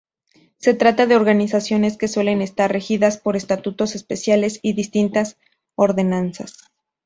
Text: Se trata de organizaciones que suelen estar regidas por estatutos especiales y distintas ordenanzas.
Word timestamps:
Se 0.57 0.73
trata 0.73 1.05
de 1.05 1.15
organizaciones 1.15 1.95
que 1.95 2.07
suelen 2.07 2.41
estar 2.41 2.71
regidas 2.71 3.19
por 3.19 3.35
estatutos 3.35 3.93
especiales 3.93 4.57
y 4.63 4.73
distintas 4.73 5.37
ordenanzas. 5.75 6.57